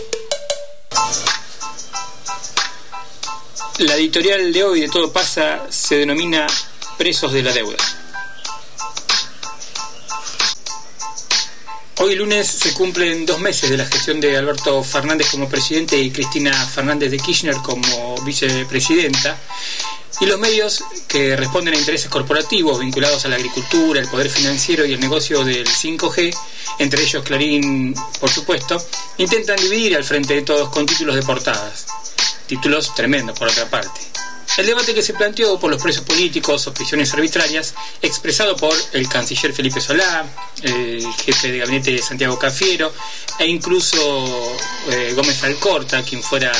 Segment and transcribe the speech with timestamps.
[3.77, 6.47] La editorial de hoy de Todo pasa se denomina
[6.97, 7.77] Presos de la Deuda.
[11.99, 16.09] Hoy lunes se cumplen dos meses de la gestión de Alberto Fernández como presidente y
[16.09, 19.37] Cristina Fernández de Kirchner como vicepresidenta.
[20.19, 24.83] Y los medios que responden a intereses corporativos vinculados a la agricultura, el poder financiero
[24.83, 26.35] y el negocio del 5G,
[26.79, 28.83] entre ellos Clarín, por supuesto,
[29.17, 31.85] intentan dividir al frente de todos con títulos de portadas.
[32.47, 33.99] Títulos tremendos, por otra parte.
[34.57, 39.07] El debate que se planteó por los presos políticos o prisiones arbitrarias, expresado por el
[39.07, 40.25] canciller Felipe Solá,
[40.63, 42.91] el jefe de gabinete Santiago Cafiero,
[43.37, 44.57] e incluso
[44.89, 46.51] eh, Gómez Alcorta, quien fuera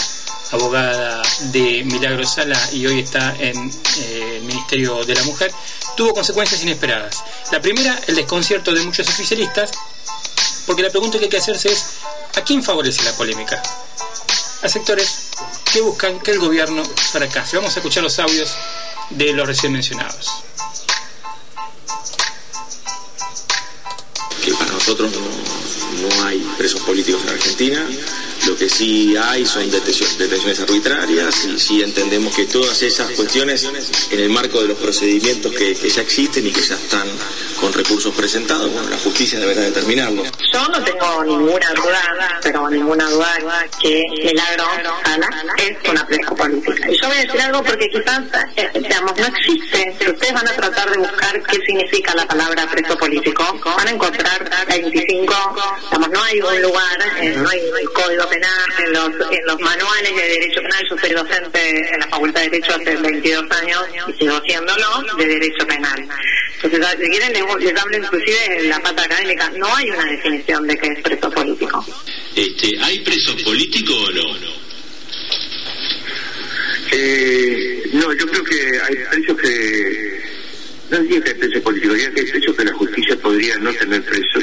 [0.52, 3.70] abogada de Milagro Sala y hoy está en
[4.00, 5.52] eh, el Ministerio de la Mujer,
[5.96, 7.24] tuvo consecuencias inesperadas.
[7.52, 9.72] La primera, el desconcierto de muchos oficialistas,
[10.66, 11.86] porque la pregunta que hay que hacerse es,
[12.36, 13.62] ¿a quién favorece la polémica?
[14.62, 15.30] A sectores
[15.72, 17.58] que buscan que el gobierno fracase.
[17.58, 18.56] Vamos a escuchar los audios
[19.10, 20.44] de los recién mencionados.
[24.44, 27.86] Que para nosotros no, no hay presos políticos en Argentina.
[28.48, 33.68] Lo que sí hay son detenciones, arbitrarias y sí entendemos que todas esas cuestiones
[34.10, 37.08] en el marco de los procedimientos que, que ya existen y que ya están
[37.60, 40.24] con recursos presentados, bueno, la justicia deberá determinarlo.
[40.54, 44.66] Yo no tengo ninguna duda, pero ninguna duda que Milagro
[45.04, 46.90] Sala es una presa política.
[46.90, 48.22] Y yo voy a decir algo porque quizás,
[48.56, 49.96] eh, digamos, no existe.
[50.00, 53.92] Si ustedes van a tratar de buscar qué significa la palabra preso político, van a
[53.92, 55.34] encontrar 25,
[55.92, 59.60] digamos, no hay un lugar, eh, no hay un código penal, en los, en los
[59.60, 63.84] manuales de derecho penal, yo soy docente en la Facultad de Derecho hace 22 años
[64.08, 66.08] y sigo haciéndolo, de derecho penal.
[66.56, 70.66] Entonces, si quieren, les, les hablo inclusive en la pata académica, no hay una definición
[70.66, 71.86] de qué es preso político.
[72.36, 74.58] Este, ¿Hay presos políticos o no?
[76.94, 80.22] Eh, no, yo creo que hay presos que...
[80.90, 83.72] No diría que hay presos políticos, diría que hay presos que la justicia podría no
[83.74, 84.37] tener presos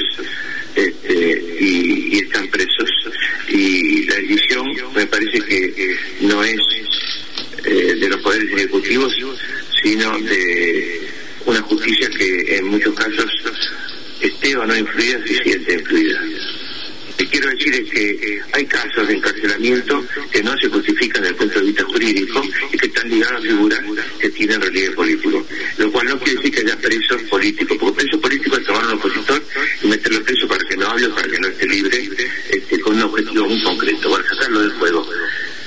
[22.08, 23.80] y que están ligados a figuras
[24.18, 25.46] que tienen relieve político.
[25.78, 28.86] Lo cual no quiere decir que haya presos políticos, porque preso político es tomar a
[28.88, 29.42] un opositor
[29.82, 32.08] y meterlo preso para que no hable, para que no esté libre,
[32.50, 35.08] este, con un objetivo muy concreto, para sacarlo del juego.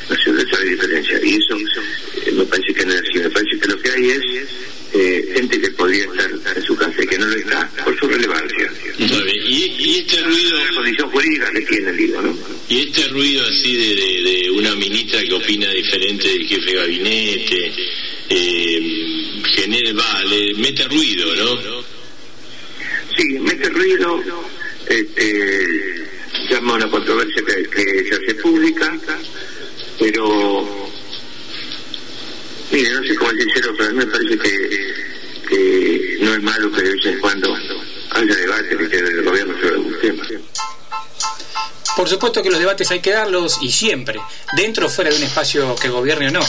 [0.09, 1.19] No sé, esa es la diferencia.
[1.23, 1.57] Y eso
[2.25, 3.19] eh, me parece que no es así.
[3.19, 4.23] Me parece que lo que hay es
[4.93, 8.07] eh, gente que podría estar en su casa y que no lo está por su
[8.07, 8.71] relevancia.
[8.99, 9.43] Muy bien.
[9.45, 12.26] ¿Y, y este ruido, La condición jurídica que tiene el digo, ¿no?
[12.69, 16.75] Y este ruido así de, de, de una ministra que opina diferente del jefe de
[16.75, 17.73] gabinete,
[18.29, 21.83] eh, genera, va, le mete ruido, ¿no?
[23.17, 24.21] Sí, mete ruido,
[24.87, 25.67] este,
[26.49, 28.99] llama a una controversia que, que se hace pública,
[29.99, 30.89] pero,
[32.71, 34.93] mire, no sé cómo decirlo, pero a mí me parece que,
[35.49, 37.55] que no es malo que de vez en cuando
[38.11, 40.23] haya debate que el gobierno sobre algún tema.
[41.97, 44.19] Por supuesto que los debates hay que darlos y siempre,
[44.55, 46.45] dentro o fuera de un espacio que gobierne o no.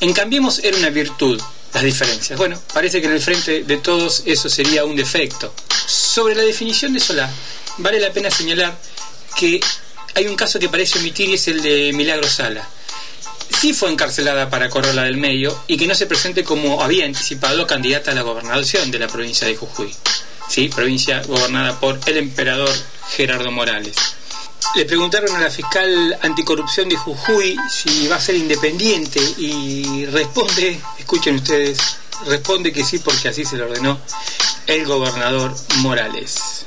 [0.00, 1.40] En Cambiemos era una virtud,
[1.72, 2.36] las diferencias.
[2.36, 5.54] Bueno, parece que en el frente de todos eso sería un defecto.
[5.86, 7.30] Sobre la definición de Solá,
[7.76, 8.76] vale la pena señalar
[9.36, 9.60] que
[10.16, 12.68] hay un caso que parece omitir y es el de Milagro Sala.
[13.60, 17.68] Sí fue encarcelada para correrla del medio y que no se presente como había anticipado
[17.68, 19.94] candidata a la gobernación de la provincia de Jujuy.
[20.48, 22.74] Sí, provincia gobernada por el emperador
[23.10, 23.94] Gerardo Morales.
[24.74, 30.78] Le preguntaron a la fiscal anticorrupción de Jujuy si va a ser independiente y responde,
[30.98, 31.78] escuchen ustedes,
[32.26, 33.98] responde que sí porque así se lo ordenó
[34.66, 36.58] el gobernador Morales.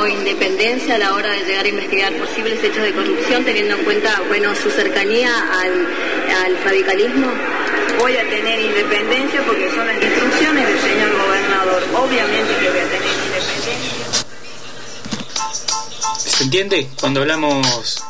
[0.00, 3.84] o independencia a la hora de llegar a investigar posibles hechos de corrupción, teniendo en
[3.84, 5.86] cuenta, bueno, su cercanía al,
[6.44, 7.26] al radicalismo?
[7.98, 11.82] Voy a tener independencia porque son las instrucciones del señor gobernador.
[11.94, 14.28] Obviamente que voy a tener independencia.
[16.16, 16.88] ¿Se entiende?
[17.00, 18.02] Cuando hablamos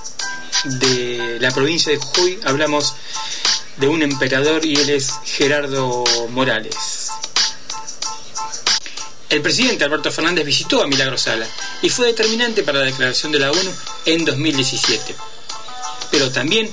[0.65, 2.95] de la provincia de Jujuy, hablamos
[3.79, 7.11] de un emperador y él es Gerardo Morales.
[9.31, 11.47] El presidente Alberto Fernández visitó a Milagro Sala
[11.83, 13.71] y fue determinante para la declaración de la ONU
[14.07, 15.15] en 2017.
[16.11, 16.71] Pero también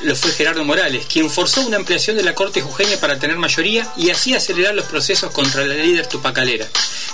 [0.00, 3.90] lo fue Gerardo Morales, quien forzó una ampliación de la Corte Jujeña para tener mayoría
[3.96, 6.66] y así acelerar los procesos contra la líder tupacalera,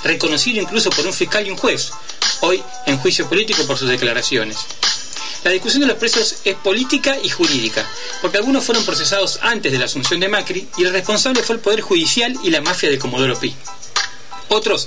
[0.05, 1.93] reconocido incluso por un fiscal y un juez,
[2.41, 4.59] hoy en juicio político por sus declaraciones.
[5.45, 7.89] La discusión de los presos es política y jurídica,
[8.21, 11.61] porque algunos fueron procesados antes de la asunción de Macri y el responsable fue el
[11.61, 13.55] Poder Judicial y la mafia de Comodoro Pi.
[14.49, 14.87] Otros,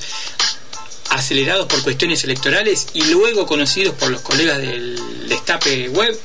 [1.09, 6.17] acelerados por cuestiones electorales y luego conocidos por los colegas del destape web,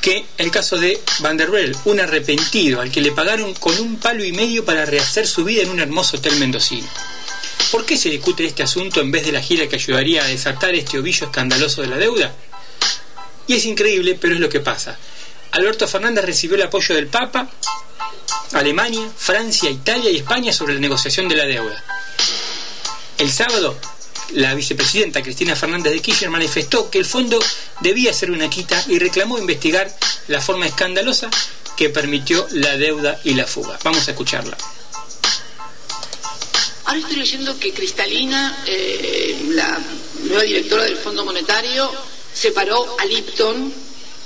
[0.00, 3.96] que el caso de Van der Bell, un arrepentido al que le pagaron con un
[3.96, 6.88] palo y medio para rehacer su vida en un hermoso hotel mendocino.
[7.70, 10.74] ¿Por qué se discute este asunto en vez de la gira que ayudaría a desatar
[10.74, 12.34] este ovillo escandaloso de la deuda?
[13.46, 14.98] Y es increíble, pero es lo que pasa.
[15.52, 17.48] Alberto Fernández recibió el apoyo del Papa,
[18.52, 21.84] Alemania, Francia, Italia y España sobre la negociación de la deuda.
[23.18, 23.76] El sábado,
[24.32, 27.38] la vicepresidenta Cristina Fernández de Kirchner manifestó que el fondo
[27.80, 29.94] debía ser una quita y reclamó investigar
[30.28, 31.30] la forma escandalosa
[31.76, 33.78] que permitió la deuda y la fuga.
[33.82, 34.56] Vamos a escucharla.
[36.84, 39.78] Ahora estoy leyendo que Cristalina, eh, la
[40.24, 41.90] nueva directora del Fondo Monetario,
[42.34, 43.72] separó a Lipton,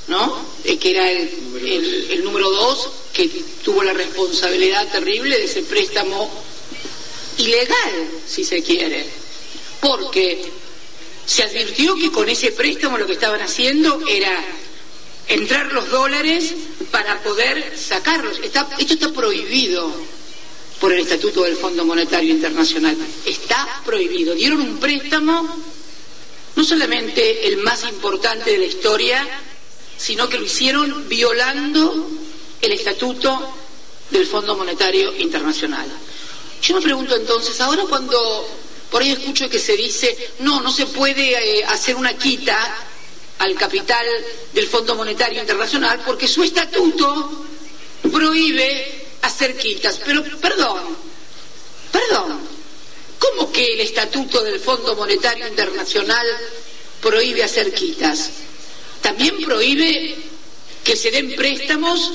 [0.08, 0.46] ¿no?
[0.64, 3.28] Eh, que era el, número dos, que
[3.62, 6.30] tuvo la responsabilidad terrible de ese préstamo
[7.38, 9.06] ilegal, si se quiere,
[9.84, 10.50] porque
[11.26, 14.34] se advirtió que con ese préstamo lo que estaban haciendo era
[15.28, 16.54] entrar los dólares
[16.90, 18.38] para poder sacarlos.
[18.42, 19.92] esto está prohibido
[20.80, 22.96] por el Estatuto del Fondo Monetario Internacional.
[23.26, 24.34] Está prohibido.
[24.34, 25.54] Dieron un préstamo
[26.56, 29.26] no solamente el más importante de la historia,
[29.98, 32.08] sino que lo hicieron violando
[32.62, 33.54] el estatuto
[34.10, 35.86] del Fondo Monetario Internacional.
[36.62, 38.63] Yo me pregunto entonces, ahora cuando
[38.94, 42.56] por ahí escucho que se dice, no, no se puede eh, hacer una quita
[43.40, 44.06] al capital
[44.52, 47.44] del Fondo Monetario Internacional porque su estatuto
[48.12, 50.00] prohíbe hacer quitas.
[50.06, 50.96] Pero, perdón,
[51.90, 52.38] perdón,
[53.18, 56.26] ¿Cómo que el estatuto del Fondo Monetario Internacional
[57.00, 58.30] prohíbe hacer quitas?
[59.02, 60.14] También prohíbe
[60.84, 62.12] que se den préstamos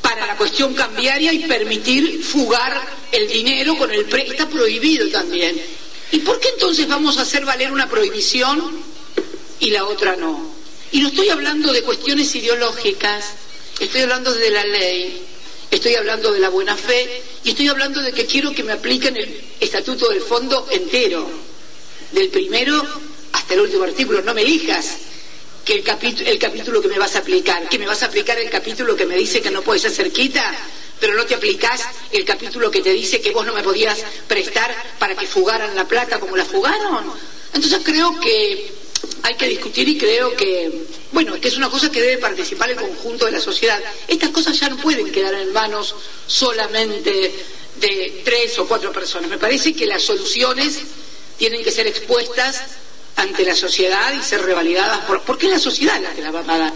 [0.00, 4.50] para la cuestión cambiaria y permitir fugar el dinero con el préstamo.
[4.50, 5.81] Prohibido también.
[6.12, 8.70] ¿Y por qué entonces vamos a hacer valer una prohibición
[9.58, 10.52] y la otra no?
[10.92, 13.24] Y no estoy hablando de cuestiones ideológicas,
[13.80, 15.22] estoy hablando de la ley,
[15.70, 19.16] estoy hablando de la buena fe y estoy hablando de que quiero que me apliquen
[19.16, 21.26] el estatuto del fondo entero,
[22.12, 22.86] del primero
[23.32, 24.20] hasta el último artículo.
[24.20, 24.98] No me elijas
[25.64, 28.50] que el, el capítulo que me vas a aplicar, que me vas a aplicar el
[28.50, 30.54] capítulo que me dice que no puedes hacer quita,
[31.02, 31.80] pero no te aplicás
[32.12, 35.84] el capítulo que te dice que vos no me podías prestar para que fugaran la
[35.84, 37.12] plata como la fugaron.
[37.52, 38.72] Entonces creo que
[39.24, 40.70] hay que discutir y creo que,
[41.10, 43.82] bueno, que es una cosa que debe participar el conjunto de la sociedad.
[44.06, 45.92] Estas cosas ya no pueden quedar en manos
[46.28, 47.34] solamente
[47.80, 49.28] de tres o cuatro personas.
[49.28, 50.82] Me parece que las soluciones
[51.36, 52.62] tienen que ser expuestas
[53.16, 56.40] ante la sociedad y ser revalidadas por, porque es la sociedad la que la va
[56.40, 56.72] a pagar.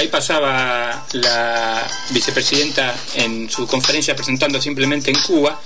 [0.00, 5.60] Ahí pasaba la vicepresidenta en su conferencia presentando simplemente en Cuba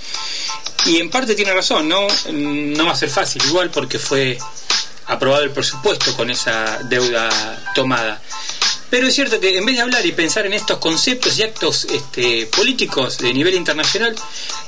[0.86, 2.04] y en parte tiene razón, ¿no?
[2.32, 4.36] No va a ser fácil igual porque fue
[5.06, 8.20] aprobado el presupuesto con esa deuda tomada.
[8.90, 11.84] Pero es cierto que en vez de hablar y pensar en estos conceptos y actos
[11.84, 14.16] este, políticos de nivel internacional,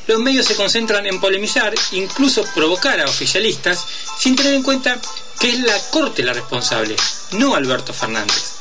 [0.06, 3.85] los medios se concentran en polemizar, incluso provocar a oficialistas,
[4.16, 5.00] sin tener en cuenta
[5.40, 6.94] que es la Corte la responsable,
[7.32, 8.55] no Alberto Fernández.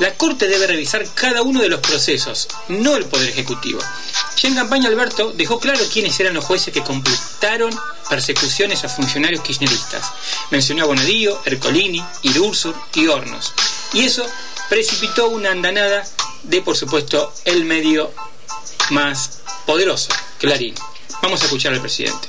[0.00, 3.80] La Corte debe revisar cada uno de los procesos, no el Poder Ejecutivo.
[4.38, 7.78] Ya en campaña Alberto dejó claro quiénes eran los jueces que completaron
[8.08, 10.10] persecuciones a funcionarios kirchneristas.
[10.50, 13.52] Mencionó a Bonadío, Ercolini, Irursur y Hornos.
[13.92, 14.26] Y eso
[14.70, 16.02] precipitó una andanada
[16.44, 18.10] de, por supuesto, el medio
[18.88, 20.74] más poderoso, Clarín.
[21.20, 22.26] Vamos a escuchar al presidente.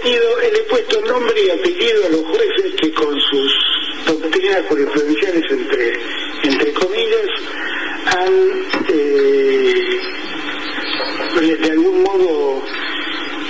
[0.00, 3.52] Tenido, he puesto nombre y apellido a los jueces que con sus
[4.04, 5.92] doctrinas jurisprudenciales entre,
[6.42, 7.28] entre comillas
[8.06, 10.00] han eh,
[11.60, 12.62] de algún modo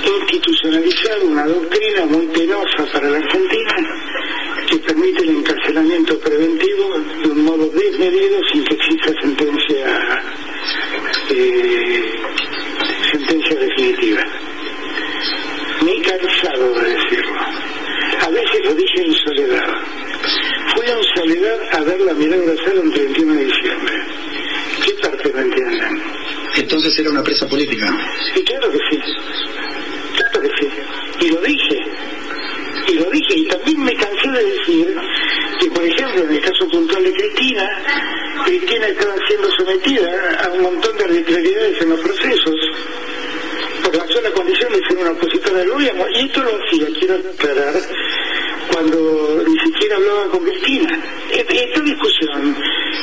[0.05, 3.77] institucionalizado una doctrina muy penosa para la Argentina
[4.69, 10.23] que permite el encarcelamiento preventivo de un modo desmedido sin que exista sentencia
[11.31, 12.13] eh,
[13.13, 14.25] sentencia definitiva.
[16.04, 17.40] Me cansado de decirlo.
[18.20, 19.75] A veces lo dije en soledad.
[20.75, 23.94] Fui en soledad a ver la mirada sala el 31 de diciembre.
[24.84, 26.02] ¿Qué parte no entienden?
[26.56, 27.96] Entonces era una presa política.
[28.34, 29.00] Sí, claro que sí.
[30.16, 30.68] Claro que sí.
[31.20, 31.78] Y lo dije.
[32.88, 33.34] Y lo dije.
[33.37, 34.96] Y también me cansé de decir
[35.61, 37.70] que, por ejemplo, en el caso puntual de Cristina,
[38.44, 42.54] Cristina estaba siendo sometida a un montón de arbitrariedades en los procesos
[43.99, 46.05] por la condición de ser una opositora del gobierno.
[46.11, 47.75] Y esto lo hacía, quiero aclarar,
[48.73, 51.05] cuando ni siquiera hablaba con Cristina.
[51.31, 52.57] Esta discusión,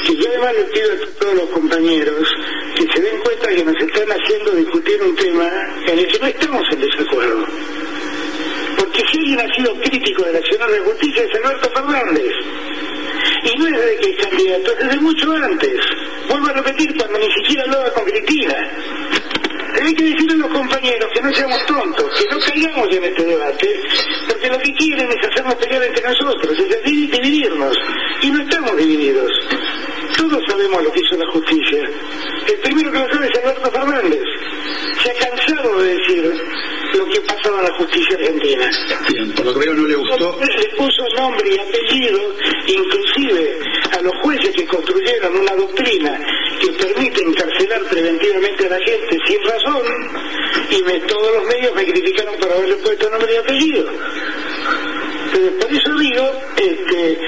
[0.06, 2.28] que yo además le pido a todos los compañeros
[2.76, 5.50] que se den cuenta que nos están haciendo discutir un tema
[5.88, 7.46] en el que no estamos en desacuerdo.
[8.78, 12.34] Porque si alguien ha sido crítico de la Nacional de Justicia es Alberto Fernández.
[13.44, 15.80] Y no es desde que es candidato, es desde mucho antes.
[16.30, 18.72] Vuelvo a repetir, cuando ni siquiera hablaba con Cristina.
[19.80, 23.24] Hay que decirle a los compañeros que no seamos tontos, que no caigamos en este
[23.24, 23.82] debate,
[24.28, 27.78] porque lo que quieren es hacernos pelear entre nosotros, es decir, dividirnos.
[28.22, 29.32] Y no estamos divididos.
[30.18, 31.90] Todos sabemos lo que hizo la justicia.
[32.48, 34.24] El primero que lo sabe es Alberto Fernández.
[35.02, 36.42] Se ha cansado de decir
[36.94, 38.70] lo que pasaba en la justicia argentina.
[39.10, 40.40] Bien, por lo que veo no le gustó.
[40.40, 42.36] Le puso nombre y apellido,
[42.68, 43.60] inclusive
[43.98, 46.20] a los jueces que construyeron una doctrina
[46.60, 47.11] que permite
[47.80, 49.82] preventivamente a la gente sin razón,
[50.70, 53.86] y todos los medios me criticaron por haberle puesto nombre y apellido.
[55.26, 57.20] Entonces, por eso digo, este,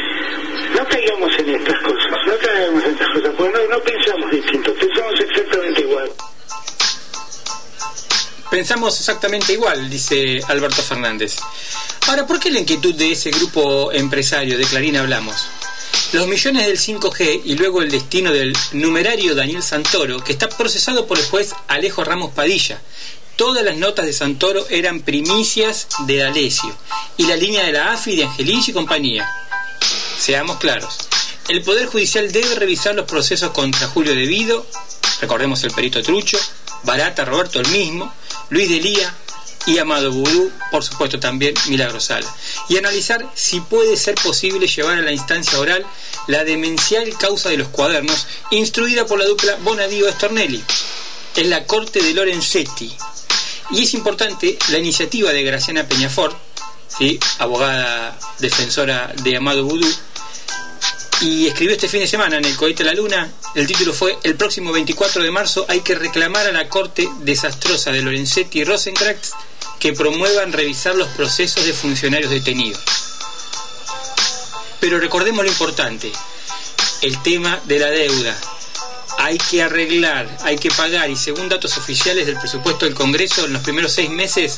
[0.76, 4.74] no caigamos en estas cosas, no caigamos en estas cosas, porque no, no pensamos distinto,
[4.74, 6.12] pensamos exactamente igual.
[8.52, 11.38] Pensamos exactamente igual, dice Alberto Fernández.
[12.08, 15.48] Ahora, ¿por qué la inquietud de ese grupo empresario de Clarín hablamos?
[16.14, 21.08] Los millones del 5G y luego el destino del numerario Daniel Santoro, que está procesado
[21.08, 22.80] por el juez Alejo Ramos Padilla.
[23.36, 26.72] Todas las notas de Santoro eran primicias de Alesio
[27.18, 29.28] y la línea de la AFI de Angelich y compañía.
[30.20, 31.00] Seamos claros,
[31.50, 34.68] el Poder Judicial debe revisar los procesos contra Julio Devido,
[35.20, 36.38] recordemos el perito Trucho,
[36.84, 38.14] Barata, Roberto el mismo,
[38.52, 39.16] Luis Delía
[39.66, 42.24] y Amado Vudú, por supuesto también Milagrosal,
[42.70, 45.86] y analizar si puede ser posible llevar a la instancia oral
[46.28, 50.64] la demencial causa de los cuadernos instruida por la dupla Bonadío-Estornelli.
[51.36, 52.96] Es la corte de Lorenzetti.
[53.72, 56.38] Y es importante la iniciativa de Graciana Peñafort,
[56.98, 57.20] ¿sí?
[57.40, 59.88] abogada defensora de Amado Vudú,
[61.22, 63.32] y escribió este fin de semana en el Cohete a la Luna.
[63.56, 67.92] El título fue El próximo 24 de marzo hay que reclamar a la corte desastrosa
[67.92, 69.32] de Lorenzetti y Rosencrantz
[69.84, 72.82] que promuevan revisar los procesos de funcionarios detenidos.
[74.80, 76.10] Pero recordemos lo importante,
[77.02, 78.34] el tema de la deuda.
[79.18, 83.52] Hay que arreglar, hay que pagar y según datos oficiales del presupuesto del Congreso, en
[83.52, 84.58] los primeros seis meses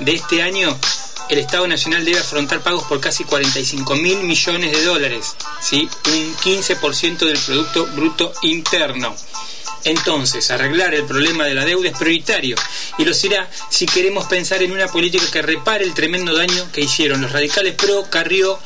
[0.00, 0.76] de este año
[1.28, 5.88] el Estado Nacional debe afrontar pagos por casi 45 mil millones de dólares, ¿sí?
[6.08, 9.14] un 15% del Producto Bruto Interno.
[9.84, 12.56] Entonces, arreglar el problema de la deuda es prioritario
[12.98, 16.80] y lo será si queremos pensar en una política que repare el tremendo daño que
[16.80, 18.58] hicieron los radicales pro, Carrió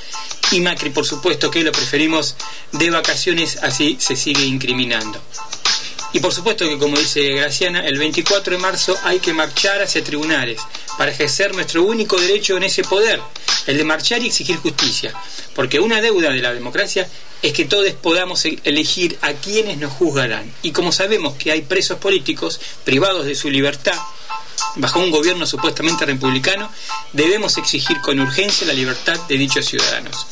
[0.52, 2.36] y Macri, por supuesto que lo preferimos
[2.72, 5.20] de vacaciones, así se sigue incriminando.
[6.18, 10.02] Y por supuesto que, como dice Graciana, el 24 de marzo hay que marchar hacia
[10.02, 10.60] tribunales
[10.98, 13.20] para ejercer nuestro único derecho en ese poder,
[13.68, 15.14] el de marchar y exigir justicia.
[15.54, 17.08] Porque una deuda de la democracia
[17.40, 20.52] es que todos podamos elegir a quienes nos juzgarán.
[20.62, 23.96] Y como sabemos que hay presos políticos privados de su libertad,
[24.74, 26.68] bajo un gobierno supuestamente republicano,
[27.12, 30.26] debemos exigir con urgencia la libertad de dichos ciudadanos.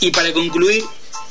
[0.00, 0.82] Y para concluir,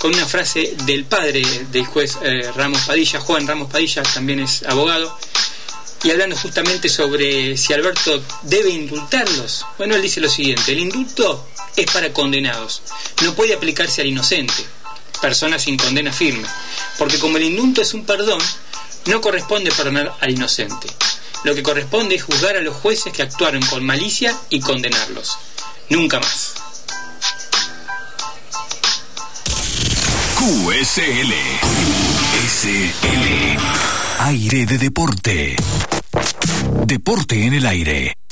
[0.01, 4.63] con una frase del padre del juez eh, Ramos Padilla, Juan Ramos Padilla, también es
[4.63, 5.15] abogado,
[6.03, 9.63] y hablando justamente sobre si Alberto debe indultarlos.
[9.77, 12.81] Bueno, él dice lo siguiente, el indulto es para condenados,
[13.21, 14.65] no puede aplicarse al inocente,
[15.21, 16.47] persona sin condena firme,
[16.97, 18.41] porque como el indulto es un perdón,
[19.05, 20.87] no corresponde perdonar al inocente.
[21.43, 25.37] Lo que corresponde es juzgar a los jueces que actuaron con malicia y condenarlos.
[25.89, 26.60] Nunca más.
[30.41, 31.33] QSL.
[32.47, 33.57] SL.
[34.21, 35.55] Aire de deporte.
[36.87, 38.21] Deporte en el aire.